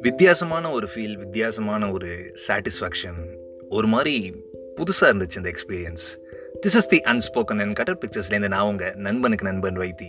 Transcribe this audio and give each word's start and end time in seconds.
வித்தியாசமான 0.00 0.70
ஒரு 0.70 0.88
ஃபீல் 0.94 1.18
வித்தியாசமான 1.18 1.92
ஒரு 1.92 2.34
சாட்டிஸ்ஃபேக்ஷன் 2.48 3.38
ஒரு 3.68 3.86
மாதிரி 3.86 4.44
புதுசாக 4.76 5.04
இருந்துச்சு 5.04 5.36
இந்த 5.36 5.50
experience 5.50 6.20
this 6.62 6.76
is 6.76 6.88
the 6.88 6.96
unspoken 6.96 7.60
and 7.60 7.74
cut out 7.74 7.98
பிக்சர்ஸ்லேருந்து 7.98 8.48
நான் 8.48 8.66
உங்க 8.66 8.92
நண்பனுக்கு 8.96 9.44
நண்பன் 9.44 9.78
வைத்தி. 9.78 10.08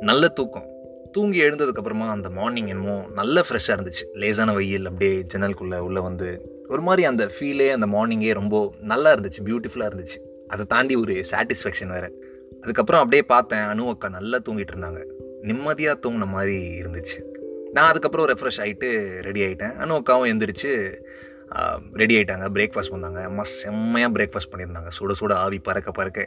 நல்ல 0.00 0.28
தூக்கம். 0.28 0.70
தூங்கி 1.12 1.40
எழுந்ததுக்கப்புறமா 1.40 2.08
அந்த 2.08 2.30
மார்னிங் 2.30 2.66
என்னமோ 2.66 3.04
நல்ல 3.14 3.40
ஃப்ரெஷ்ஷாக 3.40 3.70
இருந்துச்சு. 3.70 4.12
லேசான 4.12 4.52
வெயில் 4.52 4.86
அப்படியே 4.86 5.22
ஜன்னலுக்குள்ளே 5.34 5.78
உள்ளே 5.78 6.00
வந்து 6.00 6.58
ஒரு 6.68 6.80
மாதிரி 6.80 7.04
அந்த 7.04 7.30
ஃபீலே 7.40 7.70
அந்த 7.70 7.86
மார்னிங்கே 7.86 8.34
ரொம்ப 8.34 8.74
நல்லா 8.80 9.14
இருந்துச்சு 9.14 9.44
பியூட்டிஃபுல்லாக 9.44 9.90
இருந்துச்சு. 9.94 10.46
அதை 10.46 10.64
தாண்டி 10.64 10.94
ஒரு 10.94 11.24
சாட்டிஸ்ஃபேக்ஷன் 11.30 11.90
வேறு. 11.90 12.29
அதுக்கப்புறம் 12.62 13.00
அப்படியே 13.00 13.22
பார்த்தேன் 13.22 13.66
அனு 13.72 13.88
அக்கா 13.88 14.08
நல்லா 14.08 14.38
தூங்கிட்டு 14.38 14.72
இருந்தாங்க. 14.74 15.00
நிம்மதியாக 15.48 15.98
தூங்கின 16.04 16.26
மாதிரி 16.26 16.56
இருந்துச்சு. 16.80 17.18
நான் 17.72 17.88
அதுக்கப்புறம் 17.88 18.26
ரெஃப்ரெஷ் 18.26 18.60
ஆகிட்டு 18.64 18.88
ரெடி 19.26 19.40
ஆகிட்டேன் 19.46 19.74
அனு 19.82 19.96
அக்காவும் 19.98 20.30
எந்திரிச்சு 20.32 20.70
ரெடி 21.92 22.14
ஆகிட்டாங்க 22.16 22.46
பிரேக்ஃபாஸ்ட் 22.56 22.92
பண்ணாங்க 22.94 23.24
அம்மா 23.24 23.42
செம்மையாக 23.42 24.12
பிரேக்ஃபாஸ்ட் 24.16 24.50
பண்ணியிருந்தாங்க. 24.52 24.90
சுட 24.98 25.14
சுட 25.20 25.32
ஆவி 25.32 25.58
பறக்க 25.58 25.90
பறக்க. 25.90 26.26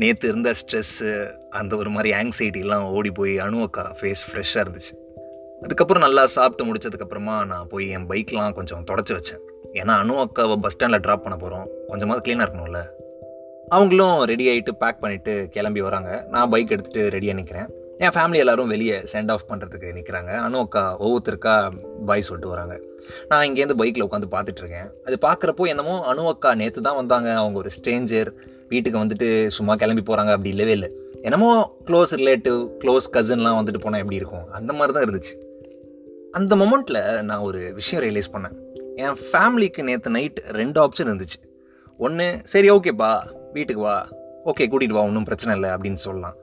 நேற்று 0.00 0.28
இருந்த 0.28 0.54
ஸ்ட்ரெஸ்ஸு 0.60 1.10
அந்த 1.50 1.76
ஒரு 1.76 1.90
மாதிரி 1.90 2.10
ஆங்ஸைட்டிலாம் 2.20 2.86
ஓடி 2.96 3.10
போய் 3.10 3.38
அணு 3.38 3.60
அக்கா 3.62 3.84
ஃபேஸ் 4.00 4.24
ஃப்ரெஷ்ஷாக 4.30 4.64
இருந்துச்சு. 4.66 4.94
அதுக்கப்புறம் 5.62 6.02
நல்லா 6.02 6.26
சாப்பிட்டு 6.26 6.64
முடிச்சதுக்கப்புறமா 6.66 7.36
நான் 7.46 7.68
போய் 7.68 7.88
என் 7.88 8.06
பைக்லாம் 8.06 8.52
கொஞ்சம் 8.52 8.84
தொடச்சி 8.90 9.12
வச்சேன். 9.18 9.42
ஏன்னா 9.80 9.94
அணு 10.02 10.14
அக்காவை 10.24 10.56
பஸ் 10.56 10.72
ஸ்டாண்டில் 10.72 11.04
ட்ராப் 11.06 11.24
பண்ண 11.26 11.38
போகிறோம் 11.38 11.66
கொஞ்சமாவது 11.88 12.22
க்ளீனாக 12.26 12.46
இருக்கணும்ல. 12.46 12.82
அவங்களும் 13.74 14.18
ரெடி 14.30 14.44
ஆகிட்டு 14.50 14.72
பேக் 14.82 15.00
பண்ணிவிட்டு 15.02 15.32
கிளம்பி 15.54 15.80
வராங்க. 15.86 16.10
நான் 16.32 16.50
பைக் 16.52 16.72
எடுத்துகிட்டு 16.74 17.02
ரெடியாக 17.14 17.36
நிற்கிறேன் 17.38 17.68
என் 18.04 18.12
ஃபேமிலி 18.16 18.38
எல்லோரும் 18.42 18.70
வெளியே 18.72 18.96
சென்ட் 19.12 19.30
ஆஃப் 19.34 19.46
பண்ணுறதுக்கு 19.50 19.88
நிற்கிறாங்க 19.96 20.32
அனு 20.44 20.58
அக்கா 20.64 20.82
ஒவ்வொருத்தருக்கா 21.04 21.54
பாய் 22.08 22.26
சொல்லிட்டு 22.26 22.52
வராங்க. 22.52 22.74
நான் 23.30 23.44
இங்கேருந்து 23.48 23.78
பைக்கில் 23.80 24.06
உட்காந்து 24.06 24.28
பார்த்துட்ருக்கேன் 24.34 24.88
அது 25.06 25.16
பார்க்குறப்போ 25.26 25.66
என்னமோ 25.72 25.94
அனு 26.10 26.26
அக்கா 26.32 26.52
நேற்று 26.60 26.80
தான் 26.88 26.98
வந்தாங்க. 27.00 27.28
அவங்க 27.42 27.58
ஒரு 27.62 27.70
ஸ்ட்ரேஞ்சர் 27.76 28.30
வீட்டுக்கு 28.68 29.02
வந்துட்டு 29.04 29.28
சும்மா 29.56 29.74
கிளம்பி 29.82 30.04
போகிறாங்க 30.10 30.32
அப்படி 30.36 30.52
இல்லவே 30.54 30.72
இல்லை. 30.78 30.90
என்னமோ 31.22 31.50
க்ளோஸ் 31.90 32.12
ரிலேட்டிவ் 32.22 32.60
க்ளோஸ் 32.84 33.08
கசின்லாம் 33.16 33.58
வந்துட்டு 33.60 33.82
போனால் 33.84 34.02
எப்படி 34.04 34.20
இருக்கும்? 34.20 34.46
அந்த 34.58 34.72
மாதிரி 34.72 34.94
தான் 34.96 35.06
இருந்துச்சு. 35.06 35.34
அந்த 36.32 36.56
மொமெண்ட்டில் 36.62 37.02
நான் 37.22 37.44
ஒரு 37.48 37.60
விஷயம் 37.80 38.04
ரியலைஸ் 38.06 38.32
பண்ணேன். 38.36 38.56
என் 39.04 39.18
ஃபேமிலிக்கு 39.26 39.82
நேற்று 39.82 40.10
நைட் 40.10 40.40
ரெண்டு 40.60 40.80
ஆப்ஷன் 40.84 41.10
இருந்துச்சு. 41.10 41.40
ஒன்று 41.98 42.26
சரி 42.52 42.70
ஓகேப்பா 42.70 43.10
வீட்டுக்கு 43.56 43.82
வா. 43.82 43.96
ஓகே 44.50 44.64
கூட்டிகிட்டு 44.72 44.98
வா 44.98 45.04
ஒன்றும் 45.08 45.28
பிரச்சனை 45.28 45.52
இல்லை 45.54 45.70
அப்படின்னு 45.70 46.00
சொல்லலாம். 46.06 46.36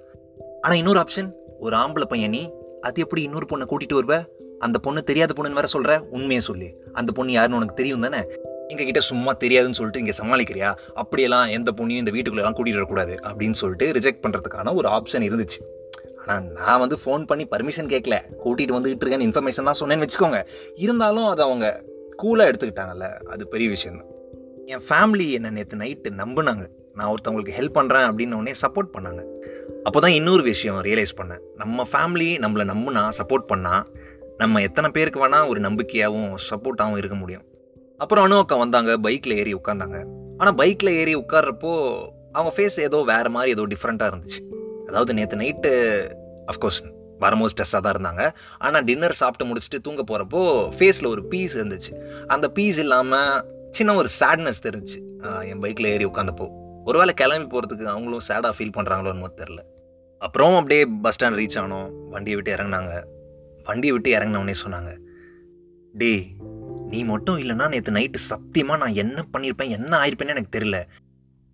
ஆனால் 0.62 0.78
இன்னொரு 0.78 1.00
ஆப்ஷன் 1.00 1.30
ஒரு 1.58 1.76
ஆம்பளை 1.76 2.06
பையன் 2.06 2.34
நீ 2.36 2.44
அது 2.82 3.02
எப்படி 3.02 3.22
இன்னொரு 3.22 3.46
பொண்ணை 3.50 3.66
கூட்டிகிட்டு 3.72 4.00
வருவ? 4.00 4.16
அந்த 4.60 4.78
பொண்ணு 4.80 5.00
தெரியாத 5.04 5.32
பொண்ணுன்னு 5.38 5.60
வேற 5.60 5.68
சொல்கிற 5.68 5.94
உண்மையை 6.18 6.40
சொல்லி. 6.40 6.68
அந்த 6.94 7.12
பொண்ணு 7.12 7.32
யாருன்னு 7.32 7.58
உனக்கு 7.60 7.76
தெரியும் 7.76 8.02
தானே? 8.02 8.22
எங்ககிட்ட 8.70 9.02
சும்மா 9.10 9.32
தெரியாதுன்னு 9.44 9.78
சொல்லிட்டு 9.80 10.02
இங்கே 10.04 10.16
சமாளிக்கிறியா? 10.22 10.70
அப்படியெல்லாம் 10.94 11.48
எந்த 11.48 11.70
பொண்ணையும் 11.78 12.04
இந்த 12.04 12.12
வீட்டுக்குள்ளெல்லாம் 12.16 12.58
கூட்டிகிட்டு 12.58 12.82
வரக்கூடாது 12.82 13.16
அப்படின்னு 13.24 13.58
சொல்லிட்டு 13.62 13.88
ரிஜெக்ட் 14.00 14.24
பண்ணுறதுக்கான 14.26 14.74
ஒரு 14.76 14.90
ஆப்ஷன் 14.90 15.26
இருந்துச்சு. 15.30 15.60
ஆனால் 16.26 16.46
நான் 16.60 16.80
வந்து 16.80 16.98
ஃபோன் 17.04 17.24
பண்ணி 17.26 17.46
பர்மிஷன் 17.54 17.92
கேட்கல 17.94 18.18
கூட்டிகிட்டு 18.44 18.78
வந்துகிட்டு 18.78 19.04
இருக்கேன்னு 19.04 19.28
இன்ஃபர்மேஷன் 19.30 19.70
தான் 19.70 19.80
சொன்னேன்னு 19.80 20.06
வச்சுக்கோங்க. 20.06 20.40
இருந்தாலும் 20.86 21.28
அதை 21.28 21.44
அவங்க 21.46 21.68
கூலாக 22.24 22.52
எடுத்துக்கிட்டாங்கல்ல 22.52 23.08
அது 23.34 23.44
பெரிய 23.48 23.70
விஷயம் 23.70 23.98
தான் 24.00 24.12
என் 24.72 24.84
ஃபேமிலி 24.88 25.26
என்னை 25.36 25.50
நேற்று 25.50 25.78
நைட்டு 25.78 26.10
நம்பினாங்க. 26.20 26.66
நான் 26.98 27.10
ஒருத்தவங்களுக்கு 27.14 27.56
ஹெல்ப் 27.58 27.78
பண்ணுறேன் 27.78 28.06
அப்படின்னு 28.10 28.38
உடனே 28.40 28.54
சப்போர்ட் 28.62 28.92
பண்ணாங்க. 28.96 29.22
அப்போ 29.84 30.00
தான் 30.00 30.12
இன்னொரு 30.12 30.44
விஷயம் 30.44 30.80
ரியலைஸ் 30.88 31.14
பண்ணேன். 31.20 31.42
நம்ம 31.62 31.86
ஃபேமிலி 31.92 32.28
நம்மளை 32.44 32.66
நம்புனா 32.72 33.02
சப்போர்ட் 33.20 33.46
பண்ணால் 33.52 33.84
நம்ம 34.38 34.62
எத்தனை 34.62 34.90
பேருக்கு 34.92 35.22
வேணால் 35.24 35.48
ஒரு 35.48 35.60
நம்பிக்கையாகவும் 35.60 36.32
சப்போர்ட்டாகவும் 36.50 37.00
இருக்க 37.02 37.16
முடியும். 37.16 37.46
அப்புறம் 37.98 38.24
அணு 38.24 38.38
அக்கா 38.38 38.56
வந்தாங்க 38.56 38.98
பைக்கில் 38.98 39.36
ஏறி 39.36 39.54
உட்காந்தாங்க 39.54 39.98
ஆனால் 40.38 40.56
பைக்கில் 40.62 40.92
ஏறி 41.02 41.16
உட்கார்றப்போ 41.16 41.72
அவங்க 42.32 42.52
ஃபேஸ் 42.58 42.78
ஏதோ 42.80 43.00
வேறு 43.12 43.30
மாதிரி 43.30 43.52
ஏதோ 43.52 43.66
டிஃப்ரெண்ட்டாக 43.74 44.12
இருந்துச்சு. 44.14 44.42
அதாவது 44.88 45.14
நேற்று 45.14 45.38
நைட்டு 45.38 45.72
அஃப்கோர்ஸ் 46.52 46.80
வரும்போது 47.20 47.52
ஸ்ட்ரெஸ்ஸாக 47.54 47.82
தான் 47.86 47.96
இருந்தாங்க. 47.96 48.24
ஆனால் 48.60 48.84
டின்னர் 48.84 49.20
சாப்பிட்டு 49.22 49.48
முடிச்சுட்டு 49.50 49.80
தூங்க 49.82 50.04
போகிறப்போ 50.12 50.42
ஃபேஸில் 50.78 51.08
ஒரு 51.08 51.24
பீஸ் 51.34 51.58
இருந்துச்சு. 51.58 51.92
அந்த 52.28 52.48
பீஸ் 52.50 52.80
இல்லாமல் 52.80 53.52
சின்ன 53.78 53.94
ஒரு 54.00 54.10
சேட்னஸ் 54.20 54.64
தெரிஞ்சு 54.66 54.98
என் 55.52 55.62
பைக்கில் 55.64 55.92
ஏறி 55.94 56.06
உட்காந்தப்போ 56.06 56.46
ஒருவேளை 56.84 57.14
கிளம்பி 57.14 57.48
போகிறதுக்கு 57.54 57.86
அவங்களும் 57.94 58.26
சேடாக 58.28 58.52
ஃபீல் 58.58 58.76
பண்ணுறாங்களோன்னு 58.78 59.30
தெரில 59.42 59.62
அப்புறம் 60.20 60.56
அப்படியே 60.56 60.86
பஸ் 60.86 61.18
ஸ்டாண்ட் 61.18 61.40
ரீச் 61.40 61.58
ஆனோம். 61.62 61.88
வண்டியை 62.10 62.40
விட்டு 62.40 62.64
இறங்கினாங்க. 62.64 62.92
வண்டியை 63.64 63.94
விட்டு 63.96 64.10
இறங்கினவுடனே 64.18 64.56
சொன்னாங்க 64.66 64.92
டே 66.02 66.12
நீ 66.92 67.04
மட்டும் 67.04 67.38
இல்லைன்னா 67.40 67.68
நேற்று 67.68 67.94
நைட்டு 67.94 68.20
சத்தியமாக 68.32 68.80
நான் 68.84 69.00
என்ன 69.04 69.26
பண்ணியிருப்பேன் 69.34 69.74
என்ன 69.78 69.92
ஆயிருப்பேன்னு 70.04 70.34
எனக்கு 70.36 70.60
தெரியல. 70.60 70.80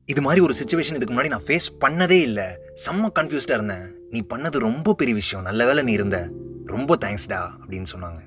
இது 0.06 0.22
மாதிரி 0.22 0.41
ஒரு 0.46 0.53
சுச்சுவேஷன் 0.62 0.97
இதுக்கு 0.97 1.16
முன்னாடி 1.16 1.34
நான் 1.34 1.47
ஃபேஸ் 1.47 1.69
பண்ணதே 1.85 2.19
இல்லை. 2.28 2.47
செம்ம 2.85 3.09
கன்ஃபியூஸ்டாக 3.19 3.58
இருந்தேன். 3.59 3.88
நீ 4.09 4.19
பண்ணது 4.34 4.58
ரொம்ப 4.68 4.94
பெரிய 4.94 5.16
விஷயம். 5.16 5.46
நல்ல 5.46 5.66
வேலை 5.66 5.84
நீ 5.84 5.91
இருந்த. 5.91 6.19
ரொம்ப 6.66 6.97
தேங்க்ஸ்டா 7.06 7.40
அப்படின்னு 7.63 7.90
சொன்னாங்க. 7.94 8.22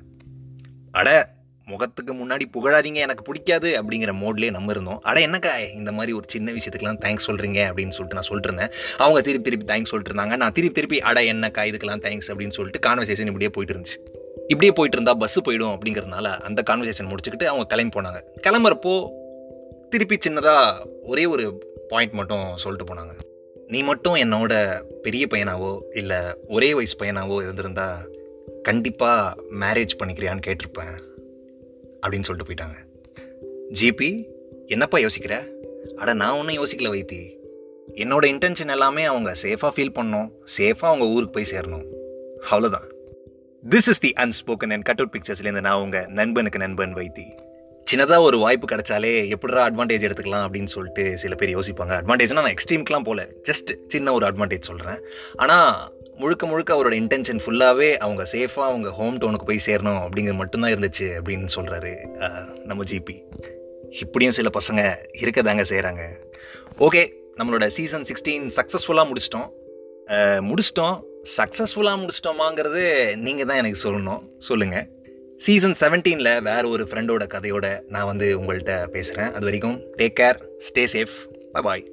அட 0.93 1.11
முகத்துக்கு 1.73 2.13
முன்னாடி 2.21 2.45
புகழாதீங்க 2.57 3.01
எனக்கு 3.07 3.23
பிடிக்காது 3.29 3.69
அப்படிங்கிற 3.81 4.13
மோட்லேயே 4.23 4.51
நம்ம 4.57 4.73
இருந்தோம். 4.75 5.01
அட 5.11 5.19
என்னக்கா 5.27 5.53
இந்த 5.79 5.93
மாதிரி 5.99 6.13
ஒரு 6.19 6.27
சின்ன 6.35 6.53
விஷயத்துக்குலாம் 6.53 7.01
தேங்க்ஸ் 7.05 7.29
சொல்கிறீங்க 7.31 7.61
அப்படின்னு 7.71 7.95
சொல்லிட்டு 7.99 8.19
நான் 8.19 8.29
சொல்லிட்டு 8.31 8.51
இருந்தேன் 8.51 8.73
அவங்க 9.05 9.21
திருப்பி 9.29 9.47
திருப்பி 9.49 9.69
தேங்க்ஸ் 9.73 9.93
சொல்லிட்டு 9.93 10.13
இருந்தாங்க 10.13 10.37
நான் 10.43 10.57
திருப்பி 10.59 10.77
திருப்பி 10.79 11.01
அட 11.11 11.21
என்னக்கா 11.33 11.65
இதுக்கெல்லாம் 11.71 12.05
தேங்க்ஸ் 12.07 12.31
அப்படின்னு 12.33 12.57
சொல்லிட்டு 12.59 12.83
கான்வர்சேஷன் 12.89 13.31
இப்படியே 13.33 13.53
போயிட்டு 13.57 13.75
இருந்துச்சு. 13.75 13.99
இப்படியே 14.53 14.73
போயிட்டு 14.79 14.97
இருந்தால் 14.99 15.21
பஸ்ஸு 15.23 15.41
போயிடும் 15.49 15.75
அப்படிங்கிறதுனால 15.75 16.29
அந்த 16.49 16.61
கான்வர்சேஷன் 16.71 17.11
முடிச்சுக்கிட்டு 17.11 17.49
அவங்க 17.51 17.67
கிளம்பி 17.73 17.95
போனாங்க. 17.99 18.21
கிளம்புறப்போ 18.47 18.95
திருப்பி 19.91 20.19
சின்னதாக 20.27 20.87
ஒரே 21.03 21.25
ஒரு 21.27 21.45
பாயிண்ட் 21.89 22.17
மட்டும் 22.21 22.47
சொல்லிட்டு 22.57 22.89
போனாங்க. 22.91 23.15
நீ 23.69 23.81
மட்டும் 23.83 24.17
என்னோட 24.17 24.55
பெரிய 25.03 25.27
பையனாவோ 25.35 25.71
இல்லை 25.93 26.21
ஒரே 26.47 26.75
வயசு 26.75 26.97
பையனாவோ 26.99 27.37
இருந்திருந்தா 27.43 27.87
கண்டிப்பாக 28.63 29.43
மேரேஜ் 29.61 29.99
பண்ணிக்கிறியான்னு 30.01 30.47
கேட்டிருப்பேன். 30.47 30.97
அப்படின்னு 32.07 32.29
சொல்லிட்டு 32.29 32.53
போயிட்டாங்க. 32.53 32.79
ஜிபி 33.81 34.11
என்னப்பா 34.67 34.99
யோசிக்கிற? 34.99 35.35
அட 35.95 36.13
நான் 36.13 36.39
ஒன்றும் 36.39 36.59
யோசிக்கல 36.65 36.91
வைத்தி. 36.95 37.21
என்னோட 37.95 38.25
இன்டென்ஷன் 38.33 38.71
எல்லாமே 38.71 39.05
அவங்க 39.05 39.35
சேஃபாக 39.43 39.73
ஃபீல் 39.77 39.95
பண்ணணும் 39.95 40.29
சேஃபாக 40.57 40.91
அவங்க 40.91 41.05
ஊருக்கு 41.05 41.31
போய் 41.31 41.51
சேரணும். 41.51 41.87
அவ்வளோதான் 42.51 42.89
this 43.69 43.89
is 43.93 43.99
the 43.99 44.13
unspoken 44.17 44.73
and 44.73 44.83
cut 44.83 44.99
out 44.99 45.17
பிக்சர்ஸ்லேருந்து 45.17 45.61
நான் 45.61 45.81
உங்கள் 45.81 46.07
நண்பனுக்கு 46.07 46.59
நண்பன் 46.59 46.95
வைத்தி. 46.95 47.27
சின்னதாக 47.93 48.21
ஒரு 48.21 48.39
வாய்ப்பு 48.39 48.67
கிடைச்சாலே 48.67 49.29
எப்படிடா 49.29 49.71
அட்வான்டேஜ் 49.71 50.05
எடுத்துக்கலாம் 50.09 50.45
அப்படின்னு 50.47 50.73
சொல்லிட்டு 50.75 51.19
சில 51.19 51.35
பேர் 51.35 51.57
யோசிப்பாங்க. 51.57 51.95
அட்வான்டேஜ்னால் 52.01 52.33
நான் 52.33 52.55
எக்ஸ்ட்ரீம்க்கெலாம் 52.55 53.07
போகல 53.09 53.29
ஜஸ்ட் 53.49 53.71
சின்ன 53.87 54.13
ஒரு 54.13 54.27
அட்வான்டேஜ் 54.27 54.69
சொல்கிறேன் 54.71 55.01
ஆனால் 55.37 55.93
முழுக்க 56.23 56.47
முழுக்க 56.47 56.71
அவரோட 56.75 56.95
இன்டென்ஷன் 57.03 57.41
ஃபுல்லாகவே 57.45 57.91
அவங்க 57.97 58.23
சேஃபாக 58.33 58.71
அவங்க 58.71 58.91
ஹோம் 58.99 59.19
டவுனுக்கு 59.19 59.49
போய் 59.51 59.67
சேரணும் 59.67 60.01
அப்படிங்கிறது 60.03 60.41
மட்டும்தான் 60.43 60.75
இருந்துச்சு 60.75 61.09
அப்படின்னு 61.19 61.49
சொல்கிறாரு 61.57 61.93
நம்ம 62.65 62.85
ஜிபி 62.91 63.17
இப்படியும் 64.03 64.37
சில 64.39 64.51
பசங்க 64.59 64.83
இருக்க 65.23 65.43
தாங்க 65.43 65.63
செய்கிறாங்க 65.63 66.05
ஓகே 66.87 67.03
நம்மளோட 67.39 67.67
சீசன் 67.67 68.07
சிக்ஸ்டீன் 68.09 68.47
சக்ஸஸ்ஃபுல்லாக 68.57 69.11
முடிச்சிட்டோம். 69.11 69.49
முடிச்சிட்டோம். 70.49 70.97
சக்ஸஸ்ஃபுல்லாக 71.37 72.01
முடிச்சிட்டோமாங்கிறது 72.03 72.83
நீங்கள் 73.17 73.47
தான் 73.47 73.57
எனக்கு 73.57 73.81
சொல்லணும். 73.85 74.23
சொல்லுங்கள் 74.39 74.89
சீசன் 75.37 75.77
செவன்டீனில் 75.81 76.43
வேறு 76.43 76.67
ஒரு 76.69 76.85
ஃப்ரெண்டோட 76.91 77.25
கதையோட 77.35 77.67
நான் 77.95 78.11
வந்து 78.11 78.29
உங்கள்கிட்ட 78.41 78.75
பேசுகிறேன் 78.97 79.33
அது 79.33 79.45
வரைக்கும் 79.45 79.79
take 79.99 80.19
care 80.21 80.39
stay 80.67 80.85
safe 80.95 81.17
bye 81.67 81.85